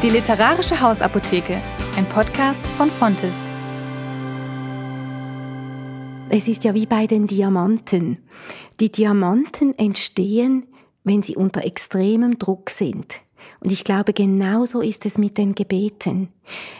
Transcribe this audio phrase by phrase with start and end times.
[0.00, 1.60] Die Literarische Hausapotheke,
[1.96, 3.48] ein Podcast von Fontes.
[6.28, 8.18] Es ist ja wie bei den Diamanten.
[8.78, 10.68] Die Diamanten entstehen,
[11.02, 13.22] wenn sie unter extremem Druck sind.
[13.58, 16.28] Und ich glaube, genauso ist es mit den Gebeten.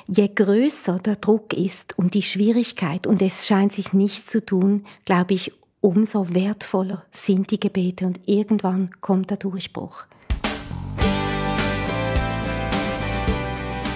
[0.06, 4.84] Je größer der Druck ist und die Schwierigkeit, und es scheint sich nichts zu tun,
[5.04, 10.06] glaube ich, umso wertvoller sind die Gebete und irgendwann kommt der Durchbruch.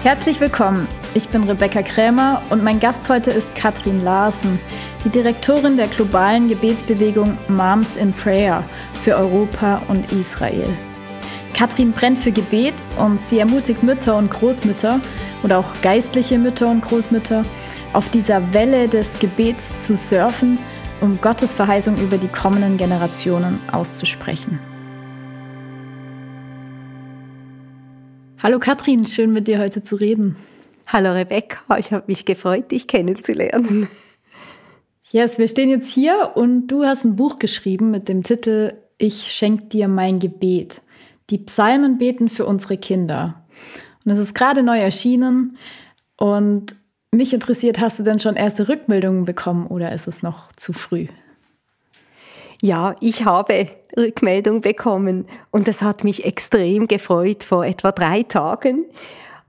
[0.03, 0.89] Herzlich willkommen.
[1.13, 4.59] Ich bin Rebecca Krämer und mein Gast heute ist Katrin Larsen,
[5.05, 8.65] die Direktorin der globalen Gebetsbewegung Moms in Prayer
[9.05, 10.67] für Europa und Israel.
[11.53, 14.99] Katrin brennt für Gebet und sie ermutigt Mütter und Großmütter
[15.41, 17.45] oder auch geistliche Mütter und Großmütter,
[17.93, 20.59] auf dieser Welle des Gebets zu surfen,
[20.99, 24.59] um Gottes Verheißung über die kommenden Generationen auszusprechen.
[28.43, 30.35] Hallo Katrin, schön mit dir heute zu reden.
[30.87, 33.87] Hallo Rebecca, ich habe mich gefreut, dich kennenzulernen.
[35.11, 39.31] Yes, wir stehen jetzt hier und du hast ein Buch geschrieben mit dem Titel Ich
[39.31, 40.81] schenk dir mein Gebet.
[41.29, 43.45] Die Psalmen beten für unsere Kinder.
[44.03, 45.57] Und es ist gerade neu erschienen
[46.17, 46.75] und
[47.11, 51.07] mich interessiert, hast du denn schon erste Rückmeldungen bekommen oder ist es noch zu früh?
[52.65, 58.85] Ja, ich habe Rückmeldung bekommen und das hat mich extrem gefreut vor etwa drei Tagen.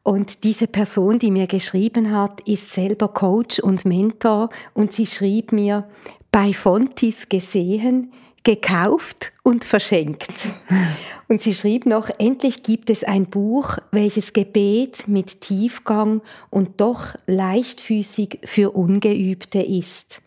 [0.03, 5.53] Und diese Person, die mir geschrieben hat, ist selber Coach und Mentor und sie schrieb
[5.53, 5.89] mir,
[6.33, 10.33] bei Fontis gesehen, gekauft und verschenkt.
[11.29, 16.21] Und sie schrieb noch, endlich gibt es ein Buch, welches Gebet mit Tiefgang
[16.51, 20.21] und doch leichtfüßig für Ungeübte ist.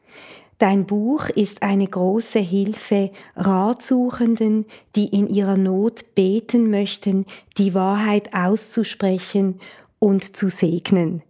[0.60, 7.26] Dein Buch ist eine große Hilfe Ratsuchenden, die in ihrer Not beten möchten,
[7.58, 9.60] die Wahrheit auszusprechen
[10.00, 11.22] und zu segnen.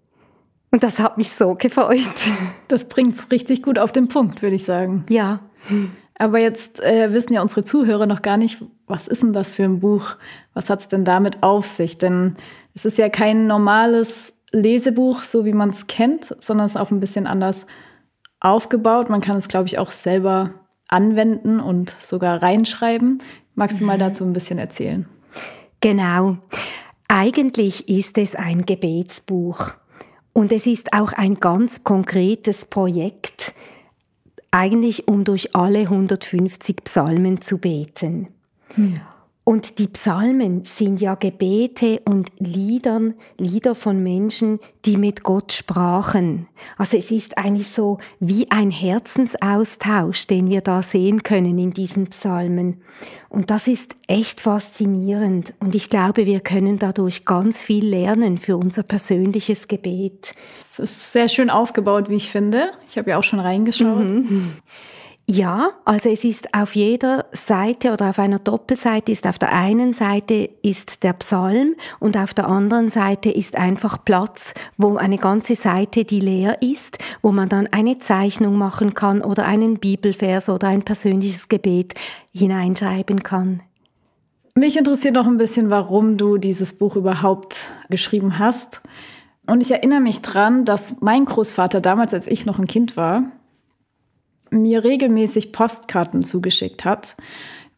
[0.72, 2.00] Und das hat mich so gefreut.
[2.70, 5.06] Das bringt es richtig gut auf den Punkt, würde ich sagen.
[5.10, 5.40] Ja.
[6.20, 9.64] Aber jetzt äh, wissen ja unsere Zuhörer noch gar nicht, was ist denn das für
[9.64, 10.16] ein Buch?
[10.54, 11.98] Was hat es denn damit auf sich?
[11.98, 12.36] Denn
[12.76, 16.92] es ist ja kein normales Lesebuch, so wie man es kennt, sondern es ist auch
[16.92, 17.66] ein bisschen anders
[18.40, 19.10] aufgebaut.
[19.10, 20.54] Man kann es, glaube ich, auch selber
[20.88, 23.22] anwenden und sogar reinschreiben.
[23.56, 24.02] Magst du mal mhm.
[24.02, 25.08] dazu ein bisschen erzählen?
[25.82, 26.38] Genau.
[27.08, 29.72] Eigentlich ist es ein Gebetsbuch
[30.34, 33.54] und es ist auch ein ganz konkretes Projekt,
[34.52, 38.28] eigentlich um durch alle 150 Psalmen zu beten.
[38.76, 39.00] Hm.
[39.48, 46.50] Und die Psalmen sind ja Gebete und Liedern, Lieder von Menschen, die mit Gott sprachen.
[46.78, 52.08] Also es ist eigentlich so wie ein Herzensaustausch, den wir da sehen können in diesen
[52.08, 52.82] Psalmen.
[53.30, 55.54] Und das ist echt faszinierend.
[55.62, 60.36] Und ich glaube, wir können dadurch ganz viel lernen für unser persönliches Gebet.
[60.74, 62.72] Es ist sehr schön aufgebaut, wie ich finde.
[62.90, 64.10] Ich habe ja auch schon reingeschaut.
[64.10, 64.58] Mhm.
[65.30, 69.92] Ja, also es ist auf jeder Seite oder auf einer Doppelseite ist auf der einen
[69.92, 75.56] Seite ist der Psalm und auf der anderen Seite ist einfach Platz, wo eine ganze
[75.56, 80.70] Seite, die leer ist, wo man dann eine Zeichnung machen kann oder einen Bibelvers oder
[80.70, 81.96] ein persönliches Gebet
[82.34, 83.60] hineinschreiben kann.
[84.56, 87.58] Mich interessiert noch ein bisschen, warum du dieses Buch überhaupt
[87.90, 88.82] geschrieben hast.
[89.46, 93.24] Und ich erinnere mich dran, dass mein Großvater damals, als ich noch ein Kind war,
[94.50, 97.16] mir regelmäßig Postkarten zugeschickt hat.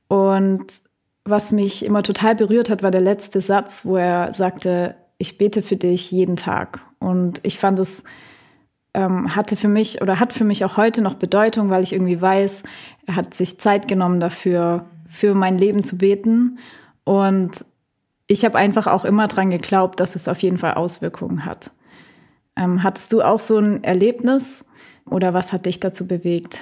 [0.08, 0.66] Und
[1.26, 5.62] was mich immer total berührt hat, war der letzte Satz, wo er sagte, ich bete
[5.62, 6.82] für dich jeden Tag.
[7.00, 8.04] Und ich fand es
[8.94, 12.22] ähm, hatte für mich oder hat für mich auch heute noch Bedeutung, weil ich irgendwie
[12.22, 12.64] weiß,
[13.06, 16.60] er hat sich Zeit genommen dafür, für mein Leben zu beten.
[17.04, 17.66] Und
[18.28, 21.72] ich habe einfach auch immer dran geglaubt, dass es auf jeden Fall Auswirkungen hat.
[22.56, 24.66] Ähm, hattest du auch so ein Erlebnis,
[25.12, 26.60] oder was hat dich dazu bewegt,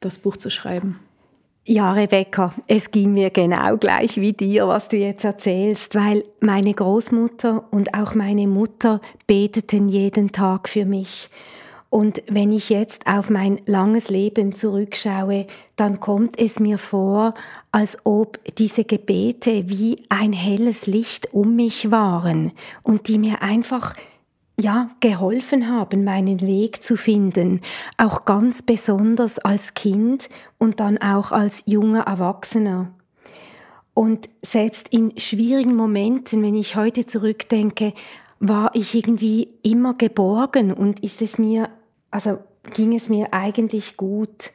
[0.00, 0.98] das Buch zu schreiben?
[1.64, 6.74] Ja, Rebecca, es ging mir genau gleich wie dir, was du jetzt erzählst, weil meine
[6.74, 11.30] Großmutter und auch meine Mutter beteten jeden Tag für mich.
[11.88, 15.46] Und wenn ich jetzt auf mein langes Leben zurückschaue,
[15.76, 17.34] dann kommt es mir vor,
[17.70, 22.52] als ob diese Gebete wie ein helles Licht um mich waren
[22.82, 23.94] und die mir einfach
[24.60, 27.60] ja, geholfen haben, meinen Weg zu finden,
[27.96, 30.28] auch ganz besonders als Kind
[30.58, 32.92] und dann auch als junger Erwachsener.
[33.94, 37.92] Und selbst in schwierigen Momenten, wenn ich heute zurückdenke,
[38.40, 41.68] war ich irgendwie immer geborgen und ist es mir,
[42.10, 42.38] also
[42.72, 44.50] ging es mir eigentlich gut.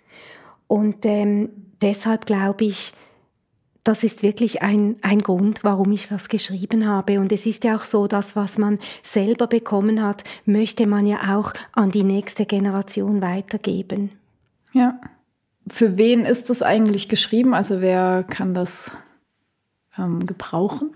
[0.67, 1.49] Und ähm,
[1.81, 2.93] deshalb glaube ich,
[3.87, 7.21] das ist wirklich ein, ein Grund, warum ich das geschrieben habe.
[7.21, 11.37] Und es ist ja auch so, dass was man selber bekommen hat, möchte man ja
[11.37, 14.11] auch an die nächste Generation weitergeben.
[14.73, 14.99] Ja.
[15.69, 17.53] Für wen ist das eigentlich geschrieben?
[17.53, 18.91] Also wer kann das
[19.97, 20.91] ähm, gebrauchen?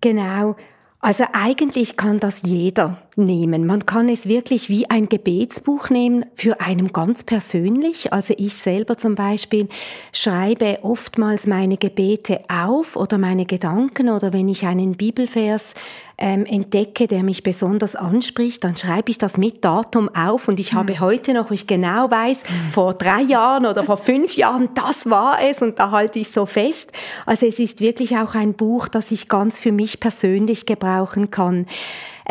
[0.00, 0.56] Genau.
[0.98, 3.66] Also eigentlich kann das jeder nehmen.
[3.66, 8.12] Man kann es wirklich wie ein Gebetsbuch nehmen für einen ganz persönlich.
[8.12, 9.68] Also ich selber zum Beispiel
[10.12, 15.74] schreibe oftmals meine Gebete auf oder meine Gedanken oder wenn ich einen Bibelvers
[16.20, 20.72] ähm, entdecke, der mich besonders anspricht, dann schreibe ich das mit Datum auf und ich
[20.72, 20.76] mhm.
[20.76, 22.72] habe heute noch, wo ich genau weiß, mhm.
[22.72, 26.44] vor drei Jahren oder vor fünf Jahren, das war es und da halte ich so
[26.44, 26.92] fest.
[27.24, 31.66] Also es ist wirklich auch ein Buch, das ich ganz für mich persönlich gebrauchen kann.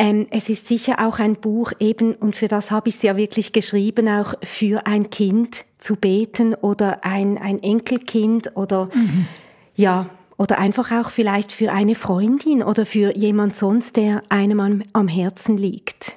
[0.02, 3.18] Ähm, es ist sicher auch ein Buch eben, und für das habe ich es ja
[3.18, 9.26] wirklich geschrieben, auch für ein Kind zu beten oder ein, ein Enkelkind oder mhm.
[9.76, 14.84] ja, oder einfach auch vielleicht für eine Freundin oder für jemand sonst, der einem am,
[14.94, 16.16] am Herzen liegt.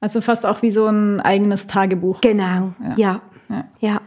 [0.00, 2.22] Also fast auch wie so ein eigenes Tagebuch.
[2.22, 2.94] Genau, ja.
[2.96, 3.22] ja.
[3.50, 3.64] ja.
[3.80, 4.00] ja.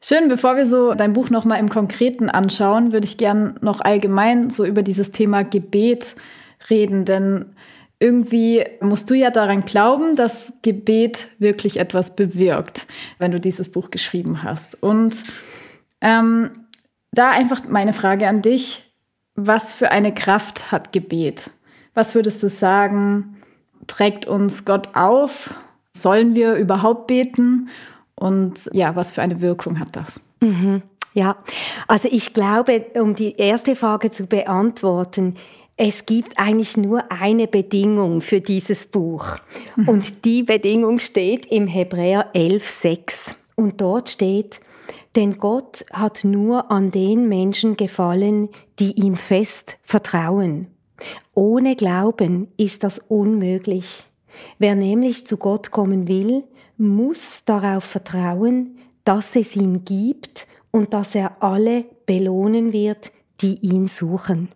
[0.00, 4.48] Schön, bevor wir so dein Buch nochmal im Konkreten anschauen, würde ich gern noch allgemein
[4.48, 6.16] so über dieses Thema Gebet
[6.70, 7.54] reden, denn
[8.00, 12.86] irgendwie musst du ja daran glauben, dass Gebet wirklich etwas bewirkt,
[13.18, 14.80] wenn du dieses Buch geschrieben hast.
[14.82, 15.24] Und
[16.00, 16.50] ähm,
[17.12, 18.84] da einfach meine Frage an dich.
[19.34, 21.50] Was für eine Kraft hat Gebet?
[21.94, 23.36] Was würdest du sagen,
[23.86, 25.54] trägt uns Gott auf?
[25.92, 27.68] Sollen wir überhaupt beten?
[28.14, 30.20] Und ja, was für eine Wirkung hat das?
[30.40, 30.82] Mhm.
[31.14, 31.36] Ja,
[31.86, 35.36] also ich glaube, um die erste Frage zu beantworten,
[35.80, 39.36] es gibt eigentlich nur eine Bedingung für dieses Buch.
[39.86, 43.36] Und die Bedingung steht im Hebräer 11.6.
[43.54, 44.60] Und dort steht,
[45.14, 48.48] denn Gott hat nur an den Menschen gefallen,
[48.80, 50.66] die ihm fest vertrauen.
[51.34, 54.02] Ohne Glauben ist das unmöglich.
[54.58, 56.42] Wer nämlich zu Gott kommen will,
[56.76, 63.86] muss darauf vertrauen, dass es ihn gibt und dass er alle belohnen wird, die ihn
[63.86, 64.48] suchen.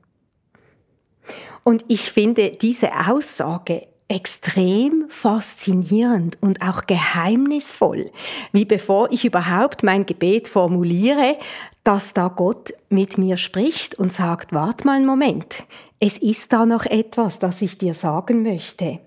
[1.65, 8.11] Und ich finde diese Aussage extrem faszinierend und auch geheimnisvoll,
[8.53, 11.39] wie bevor ich überhaupt mein Gebet formuliere,
[11.83, 15.65] dass da Gott mit mir spricht und sagt, wart mal einen Moment,
[15.99, 18.99] es ist da noch etwas, das ich dir sagen möchte.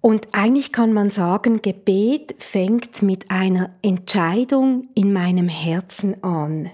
[0.00, 6.70] Und eigentlich kann man sagen, Gebet fängt mit einer Entscheidung in meinem Herzen an.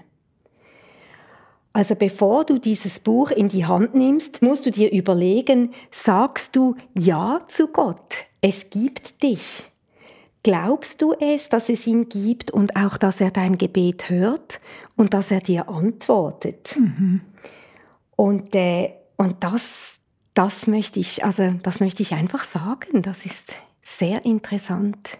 [1.73, 6.75] Also bevor du dieses Buch in die Hand nimmst, musst du dir überlegen, sagst du
[6.97, 8.25] Ja zu Gott?
[8.41, 9.71] Es gibt dich.
[10.43, 14.59] Glaubst du es, dass es ihn gibt und auch, dass er dein Gebet hört
[14.97, 16.75] und dass er dir antwortet?
[16.77, 17.21] Mhm.
[18.15, 19.99] Und, äh, und das,
[20.33, 23.03] das möchte ich, also das möchte ich einfach sagen.
[23.03, 23.53] Das ist
[23.83, 25.19] sehr interessant.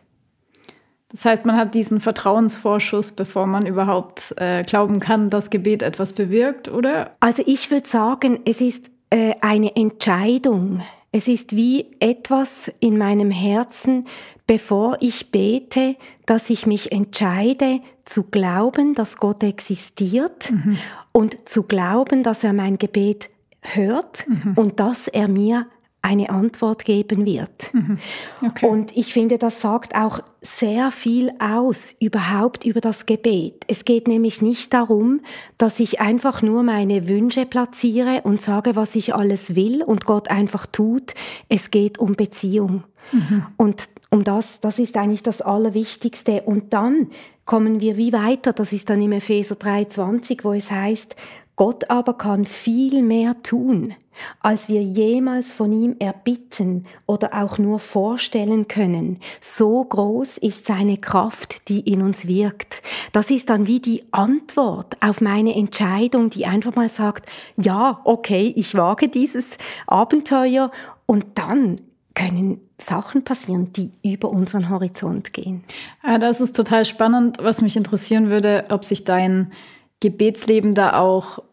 [1.12, 6.14] Das heißt, man hat diesen Vertrauensvorschuss, bevor man überhaupt äh, glauben kann, dass Gebet etwas
[6.14, 7.12] bewirkt, oder?
[7.20, 10.82] Also ich würde sagen, es ist äh, eine Entscheidung.
[11.12, 14.06] Es ist wie etwas in meinem Herzen,
[14.48, 20.78] bevor ich bete, dass ich mich entscheide zu glauben, dass Gott existiert mhm.
[21.12, 23.30] und zu glauben, dass er mein Gebet
[23.62, 24.54] hört mhm.
[24.56, 25.68] und dass er mir
[26.02, 27.74] eine Antwort geben wird.
[27.74, 28.00] Mhm.
[28.44, 28.66] Okay.
[28.66, 33.64] Und ich finde, das sagt auch sehr viel aus überhaupt über das Gebet.
[33.68, 35.22] Es geht nämlich nicht darum,
[35.60, 40.32] dass ich einfach nur meine Wünsche platziere und sage, was ich alles will und Gott
[40.32, 41.14] einfach tut.
[41.50, 42.84] Es geht um Beziehung.
[43.12, 43.46] Mhm.
[43.58, 46.42] Und um das, das ist eigentlich das Allerwichtigste.
[46.42, 47.10] Und dann
[47.46, 51.16] kommen wir wie weiter, das ist dann im Epheser 3,20, wo es heißt,
[51.62, 53.94] Gott aber kann viel mehr tun,
[54.40, 59.20] als wir jemals von ihm erbitten oder auch nur vorstellen können.
[59.42, 62.82] So groß ist seine Kraft, die in uns wirkt.
[63.12, 68.52] Das ist dann wie die Antwort auf meine Entscheidung, die einfach mal sagt, ja, okay,
[68.56, 69.46] ich wage dieses
[69.86, 70.72] Abenteuer
[71.06, 71.80] und dann
[72.16, 75.64] können Sachen passieren, die über unseren Horizont gehen.
[76.04, 77.38] Ja, das ist total spannend.
[77.40, 79.52] Was mich interessieren würde, ob sich dein
[80.00, 81.44] Gebetsleben da auch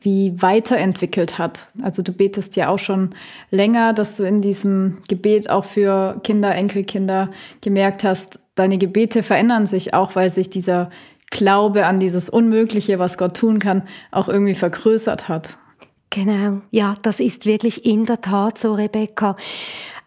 [0.00, 1.66] wie weiterentwickelt hat.
[1.82, 3.10] Also du betest ja auch schon
[3.50, 7.30] länger, dass du in diesem Gebet auch für Kinder, Enkelkinder
[7.60, 10.90] gemerkt hast, deine Gebete verändern sich auch, weil sich dieser
[11.30, 15.56] Glaube an dieses Unmögliche, was Gott tun kann, auch irgendwie vergrößert hat.
[16.10, 19.36] Genau, ja, das ist wirklich in der Tat so, Rebecca.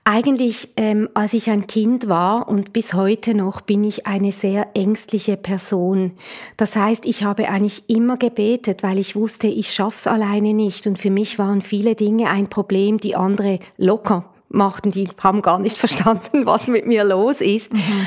[0.08, 4.68] Eigentlich, ähm, als ich ein Kind war und bis heute noch, bin ich eine sehr
[4.76, 6.12] ängstliche Person.
[6.58, 10.86] Das heißt, ich habe eigentlich immer gebetet, weil ich wusste, ich schaff's alleine nicht.
[10.86, 14.92] Und für mich waren viele Dinge ein Problem, die andere locker machten.
[14.92, 17.74] Die haben gar nicht verstanden, was mit mir los ist.
[17.74, 18.06] Mhm.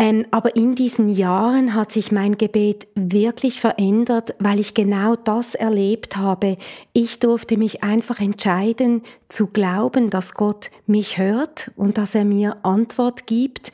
[0.00, 5.56] Ähm, aber in diesen Jahren hat sich mein Gebet wirklich verändert, weil ich genau das
[5.56, 6.56] erlebt habe.
[6.92, 12.58] Ich durfte mich einfach entscheiden zu glauben, dass Gott mich hört und dass er mir
[12.62, 13.72] Antwort gibt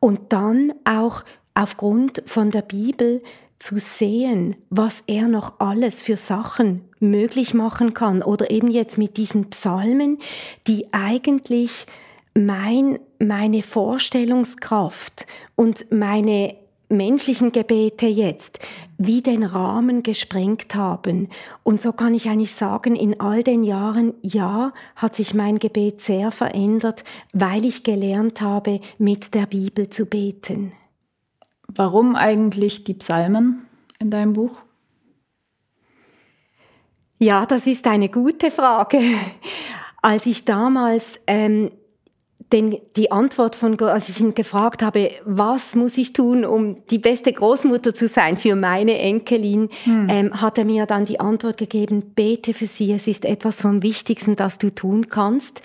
[0.00, 1.22] und dann auch
[1.52, 3.22] aufgrund von der Bibel
[3.58, 9.18] zu sehen, was er noch alles für Sachen möglich machen kann oder eben jetzt mit
[9.18, 10.16] diesen Psalmen,
[10.66, 11.86] die eigentlich
[12.46, 15.26] mein, meine Vorstellungskraft
[15.56, 16.54] und meine
[16.88, 18.60] menschlichen Gebete jetzt
[18.96, 21.28] wie den Rahmen gesprengt haben.
[21.62, 26.00] Und so kann ich eigentlich sagen, in all den Jahren, ja, hat sich mein Gebet
[26.00, 30.72] sehr verändert, weil ich gelernt habe, mit der Bibel zu beten.
[31.68, 33.66] Warum eigentlich die Psalmen
[33.98, 34.56] in deinem Buch?
[37.18, 39.00] Ja, das ist eine gute Frage.
[40.00, 41.70] Als ich damals ähm,
[42.52, 46.78] den, die Antwort von Gott, als ich ihn gefragt habe, was muss ich tun, um
[46.90, 50.08] die beste Großmutter zu sein für meine Enkelin, hm.
[50.08, 53.82] ähm, hat er mir dann die Antwort gegeben, bete für sie, es ist etwas vom
[53.82, 55.62] Wichtigsten, das du tun kannst.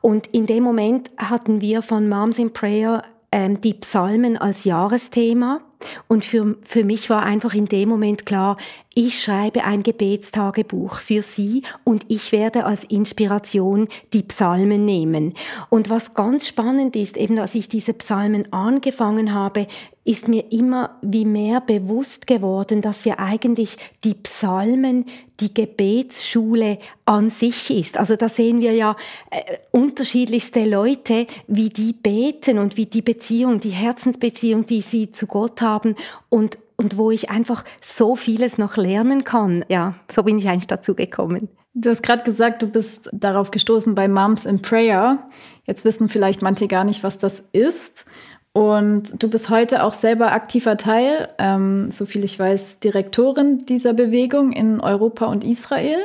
[0.00, 5.60] Und in dem Moment hatten wir von Moms in Prayer ähm, die Psalmen als Jahresthema.
[6.08, 8.56] Und für, für mich war einfach in dem Moment klar,
[8.92, 15.34] ich schreibe ein Gebetstagebuch für Sie und ich werde als Inspiration die Psalmen nehmen.
[15.68, 19.68] Und was ganz spannend ist, eben als ich diese Psalmen angefangen habe,
[20.04, 25.04] ist mir immer wie mehr bewusst geworden, dass ja eigentlich die Psalmen
[25.38, 27.96] die Gebetsschule an sich ist.
[27.96, 28.96] Also da sehen wir ja
[29.30, 35.28] äh, unterschiedlichste Leute, wie die beten und wie die Beziehung, die Herzensbeziehung, die sie zu
[35.28, 35.94] Gott haben
[36.28, 39.66] und und wo ich einfach so vieles noch lernen kann.
[39.68, 41.50] Ja, so bin ich eigentlich dazu gekommen.
[41.74, 45.28] Du hast gerade gesagt, du bist darauf gestoßen bei Moms in Prayer.
[45.64, 48.06] Jetzt wissen vielleicht manche gar nicht, was das ist.
[48.52, 54.50] Und du bist heute auch selber aktiver Teil, ähm, soviel ich weiß, Direktorin dieser Bewegung
[54.50, 55.98] in Europa und Israel.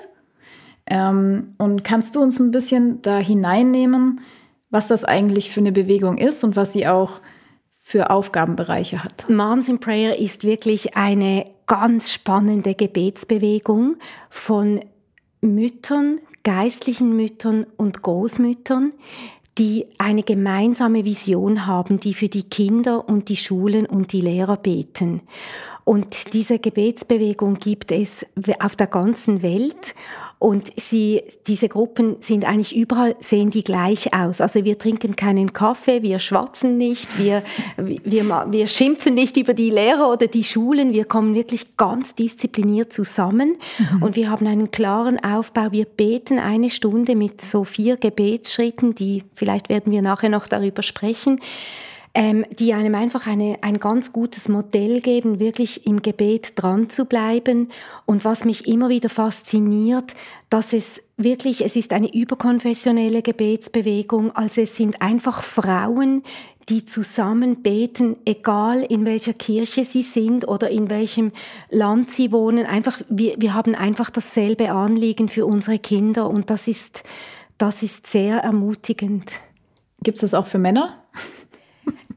[0.87, 4.19] Ähm, und kannst du uns ein bisschen da hineinnehmen,
[4.71, 7.21] was das eigentlich für eine Bewegung ist und was sie auch
[7.87, 9.29] für Aufgabenbereiche hat.
[9.29, 14.81] Moms in Prayer ist wirklich eine ganz spannende Gebetsbewegung von
[15.41, 18.91] Müttern, geistlichen Müttern und Großmüttern,
[19.59, 24.57] die eine gemeinsame Vision haben, die für die Kinder und die Schulen und die Lehrer
[24.57, 25.21] beten.
[25.83, 28.25] Und diese Gebetsbewegung gibt es
[28.59, 29.93] auf der ganzen Welt
[30.37, 34.41] und sie, diese Gruppen sind eigentlich überall, sehen die gleich aus.
[34.41, 37.41] Also wir trinken keinen Kaffee, wir schwatzen nicht, wir,
[37.77, 40.93] wir, wir schimpfen nicht über die Lehrer oder die Schulen.
[40.93, 44.03] Wir kommen wirklich ganz diszipliniert zusammen mhm.
[44.03, 45.71] und wir haben einen klaren Aufbau.
[45.71, 50.83] Wir beten eine Stunde mit so vier Gebetsschritten, die, vielleicht werden wir nachher noch darüber
[50.83, 51.39] sprechen
[52.15, 57.03] ähm, die einem einfach eine, ein ganz gutes Modell geben, wirklich im Gebet dran zu
[57.03, 57.69] bleiben.
[58.05, 60.15] Und was mich immer wieder fasziniert,
[60.49, 66.23] dass es wirklich, es ist eine überkonfessionelle Gebetsbewegung, also es sind einfach Frauen,
[66.69, 71.33] die zusammen beten, egal in welcher Kirche sie sind oder in welchem
[71.69, 72.65] Land sie wohnen.
[72.65, 77.03] Einfach, wir, wir haben einfach dasselbe Anliegen für unsere Kinder und das ist,
[77.57, 79.31] das ist sehr ermutigend.
[80.01, 81.04] Gibt es das auch für Männer?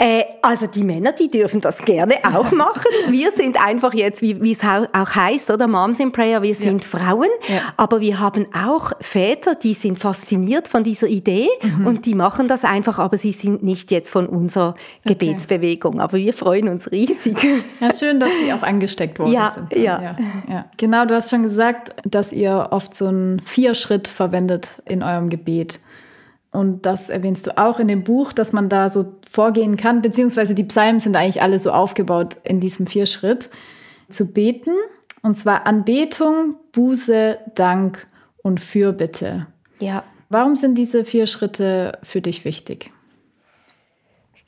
[0.00, 2.86] Äh, also die Männer, die dürfen das gerne auch machen.
[3.08, 6.98] Wir sind einfach jetzt, wie es auch heißt, oder Moms in Prayer, wir sind ja.
[6.98, 7.72] Frauen, ja.
[7.76, 11.86] aber wir haben auch Väter, die sind fasziniert von dieser Idee mhm.
[11.86, 14.70] und die machen das einfach, aber sie sind nicht jetzt von unserer
[15.04, 15.14] okay.
[15.14, 16.00] Gebetsbewegung.
[16.00, 17.36] Aber wir freuen uns riesig.
[17.80, 19.82] Ja, schön, dass die auch angesteckt worden ja, sind.
[19.82, 20.02] Ja.
[20.02, 20.16] ja.
[20.48, 20.64] Ja.
[20.76, 25.80] Genau, du hast schon gesagt, dass ihr oft so einen Vierschritt verwendet in eurem Gebet.
[26.50, 30.54] Und das erwähnst du auch in dem Buch, dass man da so vorgehen kann, beziehungsweise
[30.54, 33.50] die Psalmen sind eigentlich alle so aufgebaut in diesem Vierschritt,
[34.08, 34.72] zu beten.
[35.22, 38.06] Und zwar Anbetung, Buße, Dank
[38.42, 39.46] und Fürbitte.
[39.78, 40.04] Ja.
[40.30, 42.90] Warum sind diese vier Schritte für dich wichtig?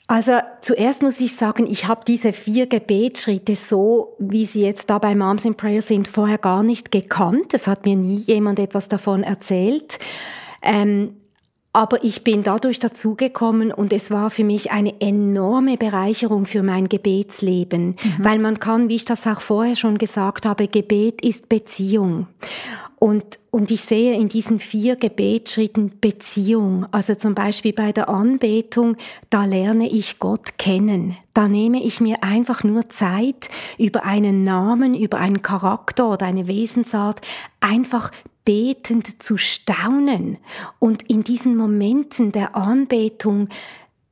[0.07, 4.99] Also zuerst muss ich sagen, ich habe diese vier Gebetsschritte so, wie sie jetzt da
[4.99, 7.54] bei Moms in Prayer sind, vorher gar nicht gekannt.
[7.54, 10.00] Es hat mir nie jemand etwas davon erzählt.
[10.62, 11.14] Ähm,
[11.72, 16.88] aber ich bin dadurch dazugekommen und es war für mich eine enorme Bereicherung für mein
[16.88, 17.96] Gebetsleben, mhm.
[18.18, 22.26] weil man kann, wie ich das auch vorher schon gesagt habe, Gebet ist Beziehung.
[23.00, 26.86] Und, und ich sehe in diesen vier Gebetsschritten Beziehung.
[26.90, 28.96] Also zum Beispiel bei der Anbetung,
[29.30, 31.16] da lerne ich Gott kennen.
[31.32, 33.48] Da nehme ich mir einfach nur Zeit,
[33.78, 37.22] über einen Namen, über einen Charakter oder eine Wesensart
[37.60, 38.10] einfach
[38.50, 40.38] betend zu staunen.
[40.80, 43.49] Und in diesen Momenten der Anbetung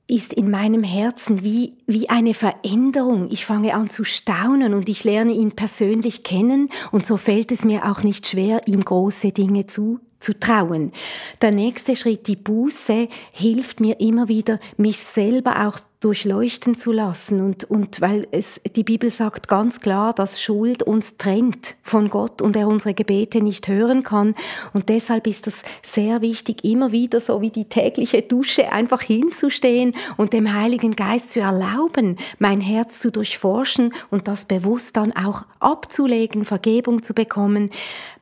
[0.07, 3.33] ist in meinem Herzen wie, wie eine Veränderung.
[3.33, 7.65] Ich fange an zu staunen und ich lerne ihn persönlich kennen und so fällt es
[7.65, 10.93] mir auch nicht schwer, ihm große Dinge zu zu trauen.
[11.43, 17.41] Der nächste Schritt, die Buße, hilft mir immer wieder, mich selber auch durchleuchten zu lassen
[17.41, 22.41] und, und weil es, die Bibel sagt ganz klar, dass Schuld uns trennt von Gott
[22.41, 24.37] und er unsere Gebete nicht hören kann
[24.73, 29.95] und deshalb ist es sehr wichtig, immer wieder so wie die tägliche Dusche einfach hinzustehen
[30.17, 35.47] und dem Heiligen Geist zu erlauben, mein Herz zu durchforschen und das bewusst dann auch
[35.59, 37.71] abzulegen, Vergebung zu bekommen.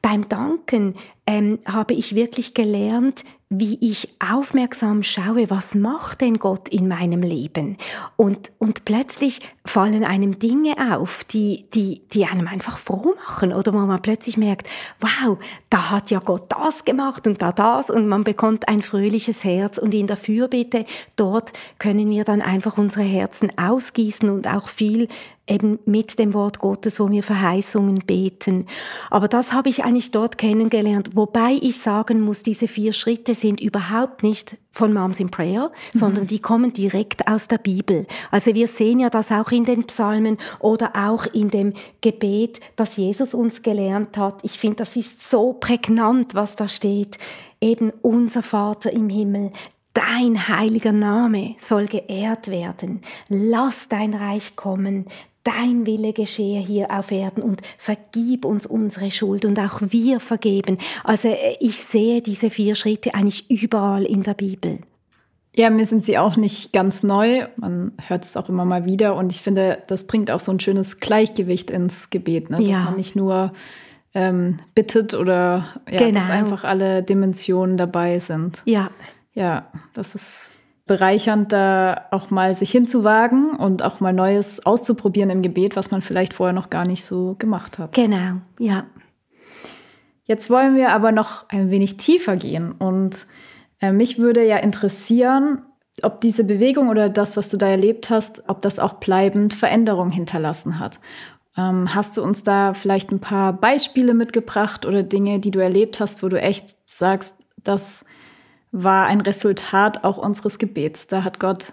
[0.01, 0.95] Beim Danken
[1.27, 7.23] ähm, habe ich wirklich gelernt, wie ich aufmerksam schaue, was macht denn Gott in meinem
[7.23, 7.77] Leben?
[8.17, 13.73] Und, und plötzlich fallen einem Dinge auf, die, die, die einem einfach froh machen oder
[13.73, 14.69] wo man plötzlich merkt,
[15.01, 15.39] wow,
[15.71, 19.79] da hat ja Gott das gemacht und da das und man bekommt ein fröhliches Herz
[19.79, 20.85] und in der Fürbitte,
[21.15, 25.09] dort können wir dann einfach unsere Herzen ausgießen und auch viel
[25.49, 28.67] eben mit dem Wort Gottes, wo wir Verheißungen beten.
[29.11, 33.61] Aber das habe ich eigentlich dort kennengelernt, wobei ich sagen muss, diese vier Schritte sind
[33.61, 35.99] überhaupt nicht von Moms in Prayer, mhm.
[35.99, 38.07] sondern die kommen direkt aus der Bibel.
[38.31, 42.97] Also wir sehen ja das auch in den Psalmen oder auch in dem Gebet, das
[42.97, 44.41] Jesus uns gelernt hat.
[44.43, 47.19] Ich finde, das ist so prägnant, was da steht.
[47.61, 49.53] Eben unser Vater im Himmel,
[49.97, 53.01] Dein heiliger Name soll geehrt werden.
[53.31, 55.07] Lass dein Reich kommen
[55.47, 60.79] dein Wille geschehe hier auf Erden und vergib uns unsere Schuld und auch wir vergeben.
[61.05, 64.79] Also äh, ich sehe diese vier Schritte eigentlich überall in der Bibel.
[65.55, 67.47] Ja, mir sind sie auch nicht ganz neu.
[67.57, 69.15] Man hört es auch immer mal wieder.
[69.15, 72.51] Und ich finde, das bringt auch so ein schönes Gleichgewicht ins Gebet.
[72.51, 72.59] Ne?
[72.59, 72.81] Dass ja.
[72.81, 73.53] man nicht nur
[74.15, 76.21] ähm, bittet oder ja, genau.
[76.21, 78.61] dass einfach alle Dimensionen dabei sind.
[78.67, 78.91] Ja.
[79.33, 80.51] Ja, das ist
[80.87, 86.01] bereichernd, da auch mal sich hinzuwagen und auch mal Neues auszuprobieren im Gebet, was man
[86.01, 87.93] vielleicht vorher noch gar nicht so gemacht hat.
[87.93, 88.85] Genau, ja.
[90.25, 93.27] Jetzt wollen wir aber noch ein wenig tiefer gehen und
[93.81, 95.63] äh, mich würde ja interessieren,
[96.03, 100.11] ob diese Bewegung oder das, was du da erlebt hast, ob das auch bleibend Veränderungen
[100.11, 101.01] hinterlassen hat.
[101.57, 106.01] Ähm, hast du uns da vielleicht ein paar Beispiele mitgebracht oder Dinge, die du erlebt
[106.01, 108.05] hast, wo du echt sagst, das
[108.77, 111.07] war ein Resultat auch unseres Gebets.
[111.07, 111.73] Da hat Gott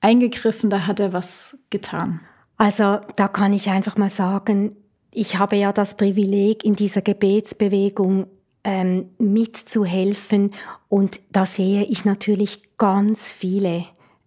[0.00, 2.20] eingegriffen, da hat er was getan.
[2.56, 4.76] Also da kann ich einfach mal sagen,
[5.10, 8.28] ich habe ja das Privileg, in dieser Gebetsbewegung
[8.64, 10.52] ähm, mitzuhelfen
[10.88, 13.84] und da sehe ich natürlich ganz viele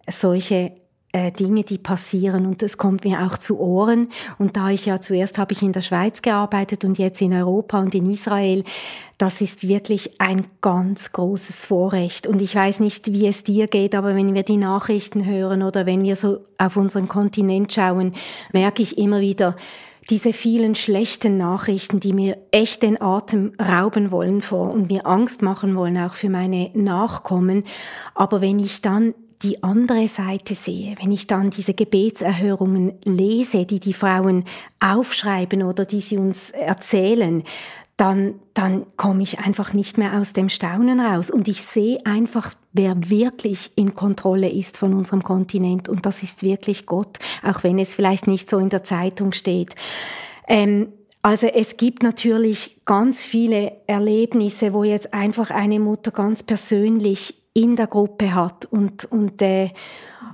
[0.08, 0.72] solche
[1.12, 4.10] Dinge, die passieren und es kommt mir auch zu Ohren.
[4.38, 7.80] Und da ich ja zuerst habe ich in der Schweiz gearbeitet und jetzt in Europa
[7.80, 8.62] und in Israel,
[9.18, 12.28] das ist wirklich ein ganz großes Vorrecht.
[12.28, 15.84] Und ich weiß nicht, wie es dir geht, aber wenn wir die Nachrichten hören oder
[15.84, 18.14] wenn wir so auf unseren Kontinent schauen,
[18.52, 19.56] merke ich immer wieder,
[20.08, 25.42] diese vielen schlechten Nachrichten, die mir echt den Atem rauben wollen vor und mir Angst
[25.42, 27.64] machen wollen, auch für meine Nachkommen.
[28.14, 33.80] Aber wenn ich dann die andere Seite sehe, wenn ich dann diese Gebetserhörungen lese, die
[33.80, 34.44] die Frauen
[34.80, 37.42] aufschreiben oder die sie uns erzählen,
[37.96, 41.30] dann, dann komme ich einfach nicht mehr aus dem Staunen raus.
[41.30, 45.88] Und ich sehe einfach, wer wirklich in Kontrolle ist von unserem Kontinent.
[45.88, 49.74] Und das ist wirklich Gott, auch wenn es vielleicht nicht so in der Zeitung steht.
[50.48, 50.88] Ähm,
[51.22, 57.76] also es gibt natürlich ganz viele Erlebnisse, wo jetzt einfach eine Mutter ganz persönlich in
[57.76, 58.66] der Gruppe hat.
[58.66, 59.70] Und, und, äh,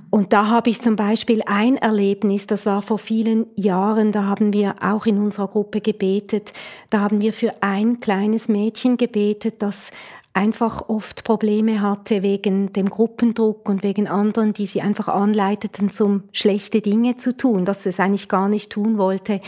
[0.09, 4.53] und da habe ich zum Beispiel ein Erlebnis, das war vor vielen Jahren, da haben
[4.53, 6.53] wir auch in unserer Gruppe gebetet,
[6.89, 9.91] da haben wir für ein kleines Mädchen gebetet, das
[10.37, 16.23] einfach oft Probleme hatte wegen dem Gruppendruck und wegen anderen, die sie einfach anleiteten, zum
[16.31, 19.41] schlechte Dinge zu tun, dass es eigentlich gar nicht tun wollte.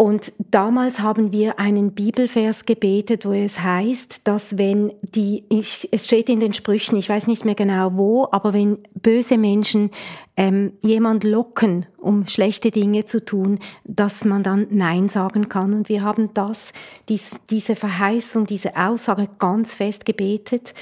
[0.00, 6.04] Und damals haben wir einen Bibelvers gebetet, wo es heißt, dass wenn die, ich, es
[6.04, 9.90] steht in den Sprüchen, ich weiß nicht mehr genau wo, aber wenn böse Menschen
[10.36, 15.74] ähm, jemand locken, um schlechte Dinge zu tun, dass man dann Nein sagen kann.
[15.74, 16.72] Und wir haben das,
[17.08, 20.74] dies, diese Verheißung, diese Aussage ganz fest gebetet.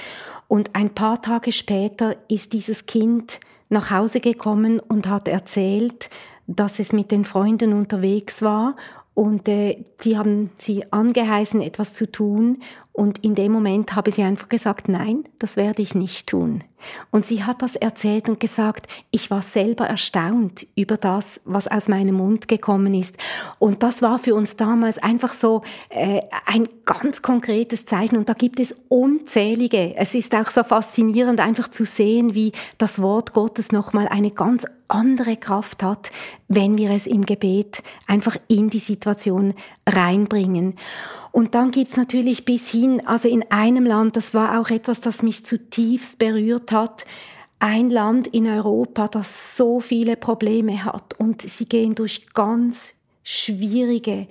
[0.47, 6.11] Und ein paar Tage später ist dieses Kind nach Hause gekommen und hat erzählt,
[6.47, 8.75] dass es mit den Freunden unterwegs war
[9.17, 12.61] und äh, die haben sie angeheißen, etwas zu tun.
[12.97, 16.63] Und in dem Moment habe sie einfach gesagt, nein, das werde ich nicht tun.
[17.11, 21.89] Und sie hat das erzählt und gesagt, ich war selber erstaunt über das, was aus
[21.89, 23.15] meinem Mund gekommen ist.
[23.59, 28.17] Und das war für uns damals einfach so äh, ein ganz konkretes Zeichen.
[28.17, 29.95] Und da gibt es unzählige.
[29.95, 34.65] Es ist auch so faszinierend, einfach zu sehen, wie das Wort Gottes nochmal eine ganz
[34.87, 36.09] andere Kraft hat,
[36.47, 39.53] wenn wir es im Gebet einfach in die Situation
[39.87, 40.75] reinbringen.
[41.37, 45.21] Und dann gibt's natürlich bis hin, also in einem Land, das war auch etwas, das
[45.21, 47.05] mich zutiefst berührt hat,
[47.59, 54.27] ein Land in Europa, das so viele Probleme hat und sie gehen durch ganz schwierige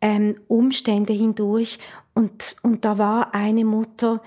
[0.00, 1.78] ähm, Umstände hindurch.
[2.12, 4.20] Und, und da war eine Mutter,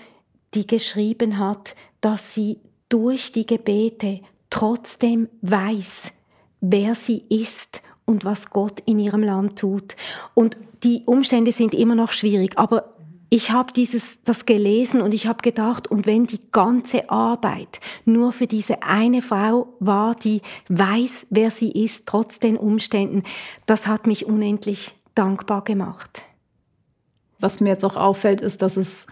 [0.53, 6.13] die geschrieben hat, dass sie durch die Gebete trotzdem weiß,
[6.61, 9.95] wer sie ist und was Gott in ihrem Land tut.
[10.35, 12.93] Und die Umstände sind immer noch schwierig, aber
[13.33, 13.71] ich habe
[14.25, 19.21] das gelesen und ich habe gedacht, und wenn die ganze Arbeit nur für diese eine
[19.21, 23.23] Frau war, die weiß, wer sie ist, trotz den Umständen,
[23.65, 26.23] das hat mich unendlich dankbar gemacht.
[27.39, 29.07] Was mir jetzt auch auffällt, ist, dass es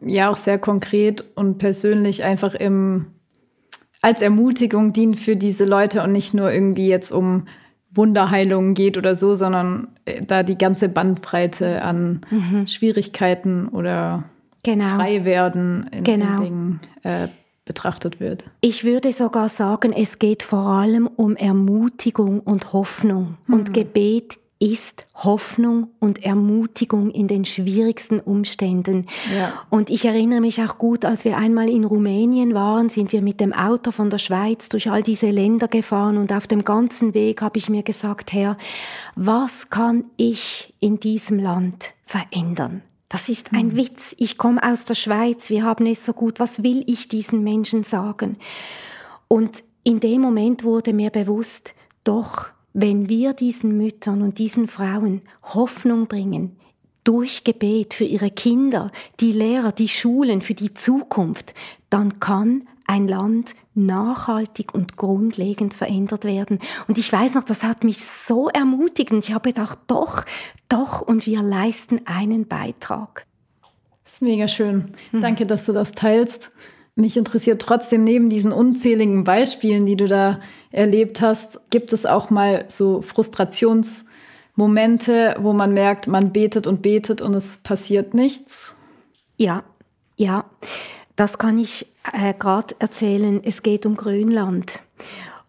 [0.00, 3.12] ja auch sehr konkret und persönlich einfach im
[4.04, 7.46] als Ermutigung dient für diese Leute und nicht nur irgendwie jetzt um
[7.94, 12.66] Wunderheilung geht oder so, sondern äh, da die ganze Bandbreite an mhm.
[12.66, 14.24] Schwierigkeiten oder
[14.62, 14.96] genau.
[14.96, 16.36] Freiwerden in, genau.
[16.36, 17.28] in Dingen äh,
[17.64, 18.44] betrachtet wird.
[18.60, 23.36] Ich würde sogar sagen, es geht vor allem um Ermutigung und Hoffnung.
[23.46, 23.54] Mhm.
[23.54, 29.08] Und Gebet ist Hoffnung und Ermutigung in den schwierigsten Umständen.
[29.36, 29.64] Ja.
[29.70, 33.40] Und ich erinnere mich auch gut, als wir einmal in Rumänien waren, sind wir mit
[33.40, 37.42] dem Auto von der Schweiz durch all diese Länder gefahren und auf dem ganzen Weg
[37.42, 38.56] habe ich mir gesagt, Herr,
[39.16, 42.82] was kann ich in diesem Land verändern?
[43.08, 43.76] Das ist ein mhm.
[43.76, 44.14] Witz.
[44.16, 46.38] Ich komme aus der Schweiz, wir haben es so gut.
[46.38, 48.36] Was will ich diesen Menschen sagen?
[49.26, 55.22] Und in dem Moment wurde mir bewusst, doch, wenn wir diesen Müttern und diesen Frauen
[55.42, 56.56] Hoffnung bringen,
[57.04, 61.54] durch Gebet für ihre Kinder, die Lehrer, die Schulen, für die Zukunft,
[61.90, 66.58] dann kann ein Land nachhaltig und grundlegend verändert werden.
[66.88, 70.24] Und ich weiß noch, das hat mich so ermutigt und ich habe gedacht, doch,
[70.68, 73.26] doch, und wir leisten einen Beitrag.
[74.04, 74.92] Das ist mega schön.
[75.10, 75.20] Mhm.
[75.20, 76.50] Danke, dass du das teilst.
[76.94, 82.28] Mich interessiert trotzdem neben diesen unzähligen Beispielen, die du da erlebt hast, gibt es auch
[82.28, 88.76] mal so Frustrationsmomente, wo man merkt, man betet und betet und es passiert nichts?
[89.36, 89.64] Ja,
[90.16, 90.44] ja.
[91.16, 93.42] Das kann ich äh, gerade erzählen.
[93.42, 94.82] Es geht um Grönland.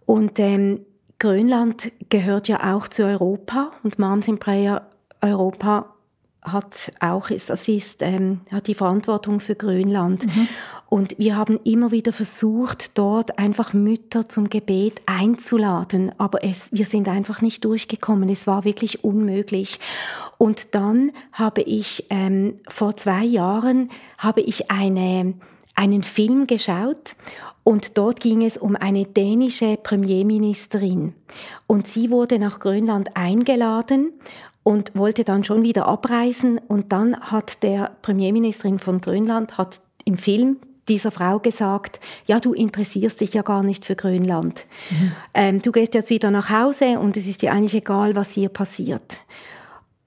[0.05, 0.85] Und ähm,
[1.19, 4.89] Grönland gehört ja auch zu Europa und Moms in Prayer
[5.21, 5.93] Europa
[6.41, 10.25] hat auch, ist, das ist, ähm, hat die Verantwortung für Grönland.
[10.25, 10.47] Mhm.
[10.93, 16.85] Und wir haben immer wieder versucht, dort einfach Mütter zum Gebet einzuladen, aber es, wir
[16.85, 18.29] sind einfach nicht durchgekommen.
[18.29, 19.79] Es war wirklich unmöglich.
[20.37, 25.33] Und dann habe ich ähm, vor zwei Jahren habe ich eine,
[25.73, 27.15] einen Film geschaut
[27.63, 31.15] und dort ging es um eine dänische Premierministerin.
[31.65, 34.13] Und sie wurde nach Grönland eingeladen
[34.61, 36.59] und wollte dann schon wieder abreisen.
[36.67, 40.57] Und dann hat der Premierministerin von Grönland hat im Film
[40.89, 44.65] dieser Frau gesagt, ja, du interessierst dich ja gar nicht für Grönland.
[44.89, 45.11] Mhm.
[45.33, 48.49] Ähm, du gehst jetzt wieder nach Hause und es ist dir eigentlich egal, was hier
[48.49, 49.21] passiert.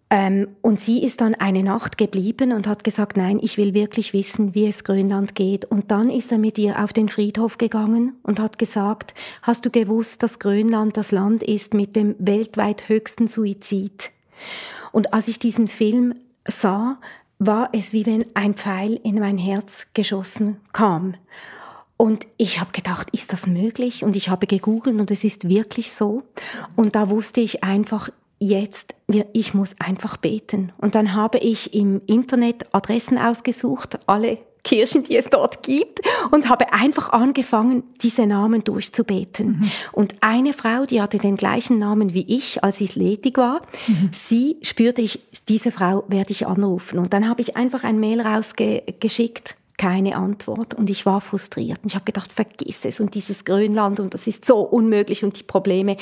[0.09, 4.13] Ähm, und sie ist dann eine Nacht geblieben und hat gesagt, nein, ich will wirklich
[4.13, 5.65] wissen, wie es Grönland geht.
[5.65, 9.71] Und dann ist er mit ihr auf den Friedhof gegangen und hat gesagt, hast du
[9.71, 14.11] gewusst, dass Grönland das Land ist mit dem weltweit höchsten Suizid?
[14.93, 16.15] Und als ich diesen Film
[16.47, 16.99] sah,
[17.39, 21.15] war es wie wenn ein Pfeil in mein Herz geschossen kam.
[21.97, 24.05] Und ich habe gedacht, ist das möglich?
[24.05, 26.23] Und ich habe gegoogelt und es ist wirklich so.
[26.75, 28.95] Und da wusste ich einfach, jetzt,
[29.33, 30.73] ich muss einfach beten.
[30.79, 36.01] Und dann habe ich im Internet Adressen ausgesucht, alle Kirchen, die es dort gibt,
[36.33, 39.61] und habe einfach angefangen, diese Namen durchzubeten.
[39.61, 39.71] Mhm.
[39.93, 44.11] Und eine Frau, die hatte den gleichen Namen wie ich, als ich ledig war, mhm.
[44.13, 46.99] sie spürte ich, diese Frau werde ich anrufen.
[46.99, 51.89] Und dann habe ich einfach ein Mail rausgeschickt keine Antwort und ich war frustriert und
[51.91, 55.43] ich habe gedacht, vergiss es und dieses Grönland und das ist so unmöglich und die
[55.43, 55.97] Probleme.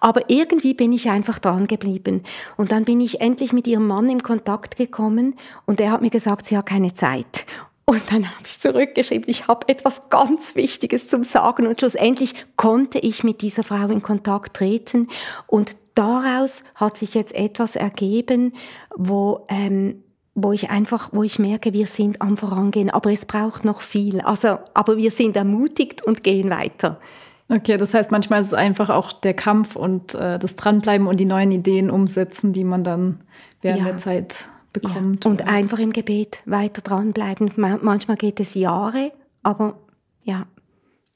[0.00, 2.22] Aber irgendwie bin ich einfach dran geblieben
[2.56, 5.34] und dann bin ich endlich mit ihrem Mann in Kontakt gekommen
[5.66, 7.44] und er hat mir gesagt, sie hat keine Zeit
[7.88, 12.98] und dann habe ich zurückgeschrieben, ich habe etwas ganz Wichtiges zum Sagen und schlussendlich konnte
[12.98, 15.08] ich mit dieser Frau in Kontakt treten
[15.46, 18.52] und daraus hat sich jetzt etwas ergeben,
[18.94, 23.64] wo, ähm, wo ich einfach, wo ich merke, wir sind am Vorangehen, aber es braucht
[23.64, 24.20] noch viel.
[24.20, 27.00] Also, aber wir sind ermutigt und gehen weiter.
[27.48, 31.18] Okay, das heißt, manchmal ist es einfach auch der Kampf und äh, das Dranbleiben und
[31.18, 33.20] die neuen Ideen umsetzen, die man dann
[33.62, 33.86] während ja.
[33.86, 34.46] der Zeit
[34.80, 35.24] bekommt.
[35.24, 35.30] Ja.
[35.30, 37.52] Und einfach im Gebet weiter dranbleiben.
[37.56, 39.12] Manchmal geht es Jahre,
[39.42, 39.78] aber
[40.24, 40.46] ja.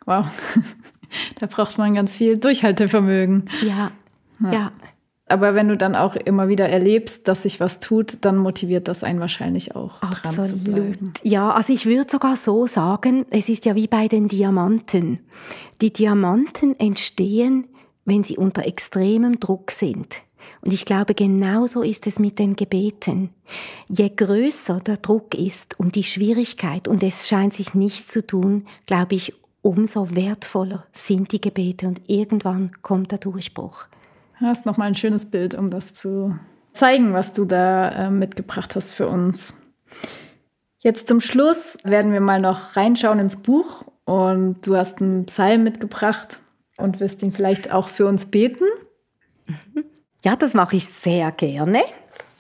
[0.07, 0.27] Wow,
[1.39, 3.49] da braucht man ganz viel Durchhaltevermögen.
[3.67, 3.93] Ja,
[4.41, 4.53] ja.
[4.53, 4.73] ja.
[5.29, 9.03] Aber wenn du dann auch immer wieder erlebst, dass sich was tut, dann motiviert das
[9.03, 10.37] einen wahrscheinlich auch, Absolut.
[10.37, 11.15] dran zu bleiben.
[11.23, 15.21] Ja, also ich würde sogar so sagen, es ist ja wie bei den Diamanten.
[15.81, 17.67] Die Diamanten entstehen,
[18.05, 20.23] wenn sie unter extremem Druck sind.
[20.61, 23.31] Und ich glaube, genauso ist es mit den Gebeten.
[23.89, 28.67] Je größer der Druck ist und die Schwierigkeit und es scheint sich nichts zu tun,
[28.87, 33.87] glaube ich, umso wertvoller sind die Gebete und irgendwann kommt der Durchbruch.
[34.41, 36.37] Das ist nochmal ein schönes Bild, um das zu
[36.73, 39.55] zeigen, was du da äh, mitgebracht hast für uns.
[40.79, 45.63] Jetzt zum Schluss werden wir mal noch reinschauen ins Buch und du hast einen Psalm
[45.63, 46.41] mitgebracht
[46.77, 48.65] und wirst ihn vielleicht auch für uns beten.
[50.25, 51.83] Ja, das mache ich sehr gerne.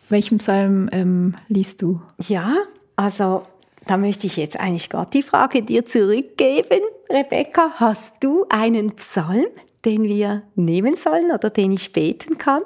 [0.09, 2.01] Welchen Psalm ähm, liest du?
[2.18, 2.55] Ja,
[2.97, 3.45] also
[3.87, 6.81] da möchte ich jetzt eigentlich gerade die Frage dir zurückgeben.
[7.11, 9.47] Rebecca, hast du einen Psalm,
[9.85, 12.62] den wir nehmen sollen oder den ich beten kann?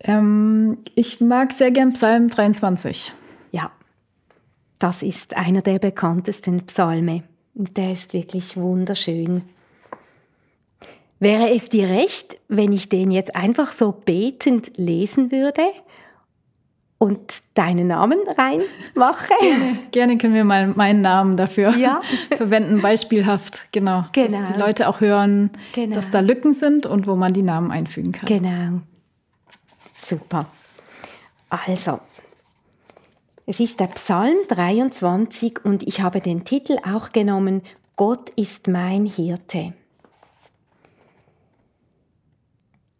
[0.00, 3.12] Ähm, ich mag sehr gern Psalm 23.
[3.52, 3.70] Ja,
[4.78, 7.22] das ist einer der bekanntesten Psalme.
[7.54, 9.42] Und der ist wirklich wunderschön.
[11.24, 15.62] Wäre es dir recht, wenn ich den jetzt einfach so betend lesen würde?
[17.04, 19.34] und deinen Namen reinmache.
[19.38, 22.00] Gerne, gerne können wir mal meinen Namen dafür ja.
[22.36, 24.06] verwenden, beispielhaft, genau.
[24.12, 24.40] genau.
[24.40, 25.96] Dass die Leute auch hören, genau.
[25.96, 28.26] dass da Lücken sind und wo man die Namen einfügen kann.
[28.26, 28.80] Genau.
[29.98, 30.46] Super.
[31.50, 32.00] Also,
[33.44, 37.62] es ist der Psalm 23 und ich habe den Titel auch genommen,
[37.96, 39.74] Gott ist mein Hirte.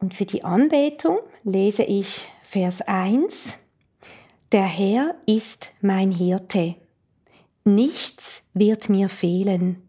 [0.05, 3.55] Und für die Anbetung lese ich Vers 1
[4.53, 6.75] der Herr ist mein Hirte.
[7.65, 9.89] Nichts wird mir fehlen.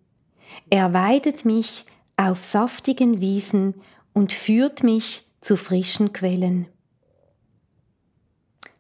[0.70, 3.74] Er weidet mich auf saftigen Wiesen
[4.14, 6.68] und führt mich zu frischen Quellen.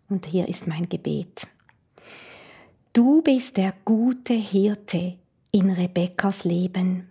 [0.08, 1.48] Und hier ist mein Gebet.
[2.93, 5.17] Du bist der gute Hirte
[5.52, 7.10] in Rebekkas Leben.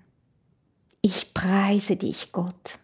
[1.02, 2.78] Ich preise dich, Gott.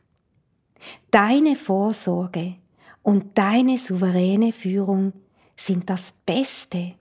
[1.10, 2.56] Deine Vorsorge
[3.02, 5.12] und deine souveräne Führung
[5.56, 6.94] sind das Beste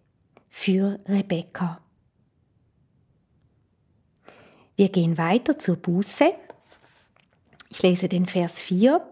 [0.49, 1.79] für Rebekka.
[4.75, 6.33] Wir gehen weiter zur Buße.
[7.69, 9.05] Ich lese den Vers 4.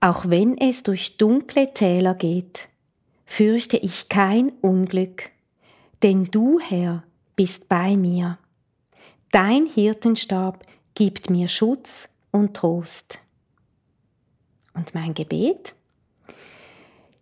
[0.00, 2.68] Auch wenn es durch dunkle Täler geht,
[3.26, 5.30] fürchte ich kein Unglück,
[6.02, 7.04] denn du, Herr,
[7.36, 8.38] bist bei mir.
[9.30, 13.18] Dein Hirtenstab gibt mir Schutz und Trost.
[14.74, 15.74] Und mein Gebet?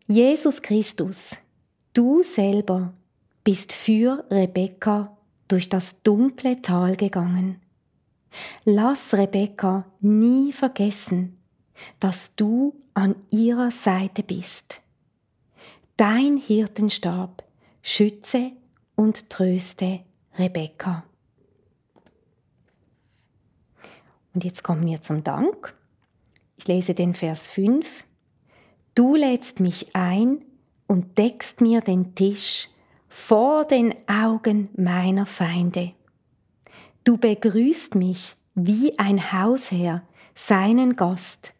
[0.06, 1.37] Jesus Christus,
[1.92, 2.94] du selber
[3.44, 5.16] bist für Rebekka
[5.48, 7.61] durch das dunkle Tal gegangen.
[8.64, 11.38] Lass Rebekka nie vergessen,
[12.00, 14.80] dass du an ihrer Seite bist.
[15.96, 17.44] Dein Hirtenstab
[17.82, 18.52] schütze
[18.96, 20.00] und tröste
[20.37, 21.04] Rebekka.
[24.34, 25.74] Und jetzt kommen wir zum Dank.
[26.59, 28.05] Ich lese den Vers 5.
[28.94, 30.44] Du lädst mich ein
[30.88, 32.68] und deckst mir den Tisch
[33.09, 35.92] vor den Augen meiner Feinde.
[37.05, 40.03] Du begrüßt mich wie ein Hausherr
[40.35, 41.55] seinen Gast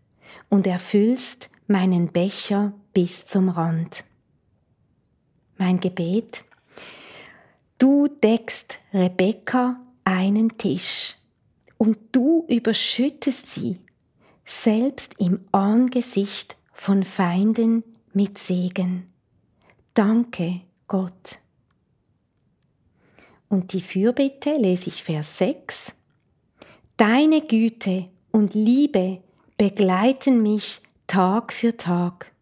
[0.49, 4.05] und erfüllst meinen Becher bis zum Rand.
[5.59, 6.45] Mein Gebet.
[7.79, 11.17] Du deckst Rebekka einen Tisch
[11.77, 13.79] und du überschüttest sie,
[14.49, 19.13] selbst im Angesicht von Feinden mit Segen.
[19.95, 21.39] Danke, Gott.
[23.49, 25.93] Und die Fürbitte lese ich Vers 6.
[26.97, 29.23] Deine Güte und Liebe
[29.57, 32.33] begleiten mich Tag für Tag.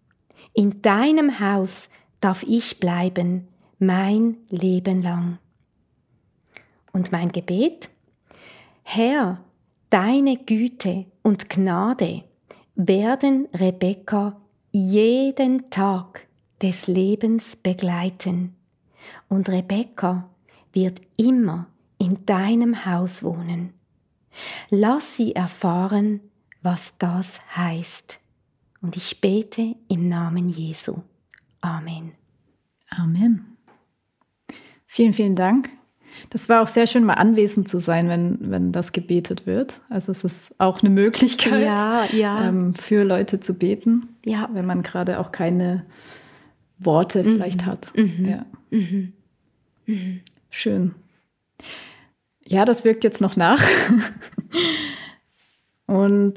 [0.54, 1.88] In deinem Haus
[2.20, 5.38] darf ich bleiben, mein Leben lang.
[6.92, 7.90] Und mein Gebet?
[8.82, 9.44] Herr,
[9.90, 12.22] deine Güte und Gnade
[12.76, 16.24] werden Rebekka jeden Tag
[16.62, 18.54] des Lebens begleiten.
[19.28, 20.30] Und Rebekka
[20.72, 21.66] wird immer
[21.98, 23.72] in deinem Haus wohnen.
[24.70, 26.20] Lass sie erfahren,
[26.62, 28.20] was das heißt.
[28.80, 31.02] Und ich bete im Namen Jesu.
[31.60, 32.12] Amen.
[32.88, 33.56] Amen.
[34.86, 35.70] Vielen, vielen Dank.
[36.30, 39.80] Das war auch sehr schön, mal anwesend zu sein, wenn, wenn das gebetet wird.
[39.88, 42.48] Also es ist auch eine Möglichkeit, ja, ja.
[42.48, 44.48] Ähm, für Leute zu beten, ja.
[44.52, 45.84] wenn man gerade auch keine
[46.78, 47.32] Worte mhm.
[47.32, 47.88] vielleicht hat.
[47.96, 48.42] Mhm.
[48.70, 49.12] Mhm.
[49.86, 50.20] mhm.
[50.50, 50.94] Schön.
[52.46, 53.60] Ja, das wirkt jetzt noch nach
[55.86, 56.34] und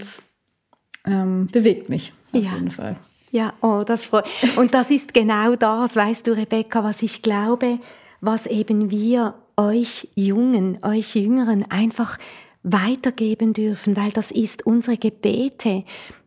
[1.05, 2.97] ähm, bewegt mich auf jeden Fall.
[3.31, 4.25] Ja, oh, das freut.
[4.55, 7.79] Und das ist genau das, weißt du, Rebecca, was ich glaube,
[8.21, 12.17] was eben wir euch Jungen, euch Jüngeren einfach
[12.63, 15.83] weitergeben dürfen, weil das ist unsere Gebete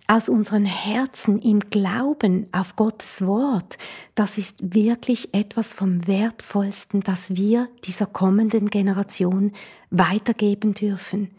[0.06, 3.78] aus unseren Herzen im Glauben auf Gottes Wort.
[4.14, 9.52] Das ist wirklich etwas vom Wertvollsten, das wir dieser kommenden Generation
[9.90, 11.30] weitergeben dürfen.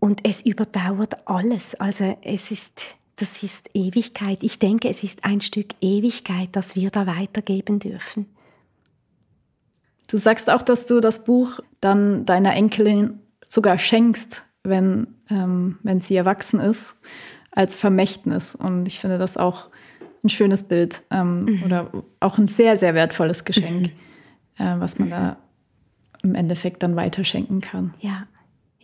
[0.00, 1.76] Und es überdauert alles.
[1.76, 4.42] Also es ist, das ist Ewigkeit.
[4.42, 8.26] Ich denke, es ist ein Stück Ewigkeit, das wir da weitergeben dürfen.
[10.12, 16.02] Du sagst auch, dass du das Buch dann deiner Enkelin sogar schenkst, wenn, ähm, wenn
[16.02, 16.96] sie erwachsen ist,
[17.50, 18.54] als Vermächtnis.
[18.54, 19.70] Und ich finde das auch
[20.22, 21.62] ein schönes Bild ähm, mhm.
[21.64, 23.90] oder auch ein sehr, sehr wertvolles Geschenk,
[24.58, 24.64] mhm.
[24.64, 25.12] äh, was man mhm.
[25.12, 25.36] da
[26.22, 27.94] im Endeffekt dann weiterschenken kann.
[28.00, 28.26] Ja.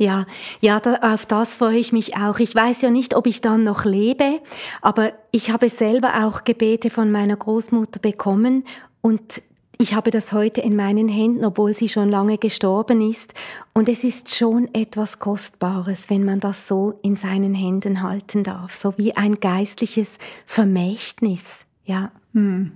[0.01, 0.27] Ja,
[0.61, 2.39] ja, da, auf das freue ich mich auch.
[2.39, 4.41] Ich weiß ja nicht, ob ich dann noch lebe,
[4.81, 8.63] aber ich habe selber auch Gebete von meiner Großmutter bekommen
[9.01, 9.43] und
[9.81, 13.33] ich habe das heute in meinen Händen, obwohl sie schon lange gestorben ist.
[13.73, 18.75] Und es ist schon etwas Kostbares, wenn man das so in seinen Händen halten darf.
[18.75, 21.61] So wie ein geistliches Vermächtnis.
[21.85, 22.11] Ja.
[22.35, 22.73] Hm.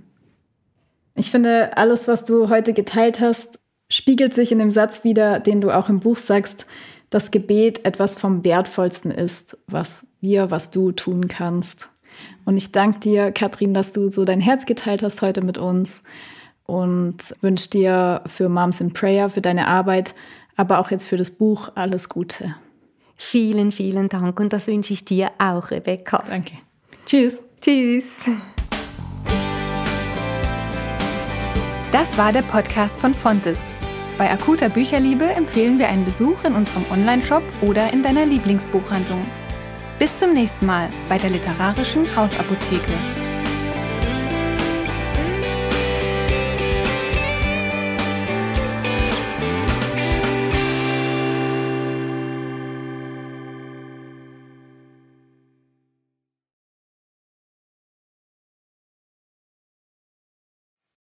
[1.15, 5.59] Ich finde, alles, was du heute geteilt hast, spiegelt sich in dem Satz wieder, den
[5.59, 6.65] du auch im Buch sagst,
[7.09, 11.89] dass Gebet etwas vom Wertvollsten ist, was wir, was du tun kannst.
[12.45, 16.01] Und ich danke dir, Katrin, dass du so dein Herz geteilt hast heute mit uns
[16.65, 20.13] und wünsche dir für Moms in Prayer, für deine Arbeit,
[20.55, 22.55] aber auch jetzt für das Buch alles Gute.
[23.15, 26.23] Vielen, vielen Dank und das wünsche ich dir auch, Rebecca.
[26.27, 26.53] Danke.
[27.05, 27.39] Tschüss.
[27.61, 28.17] Tschüss.
[31.91, 33.59] Das war der Podcast von Fontes.
[34.17, 39.25] Bei akuter Bücherliebe empfehlen wir einen Besuch in unserem Online-Shop oder in deiner Lieblingsbuchhandlung.
[39.99, 42.91] Bis zum nächsten Mal bei der literarischen Hausapotheke.